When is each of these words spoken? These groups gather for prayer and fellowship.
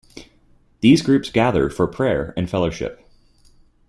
These 0.79 1.03
groups 1.03 1.29
gather 1.29 1.69
for 1.69 1.85
prayer 1.85 2.33
and 2.35 2.49
fellowship. 2.49 3.07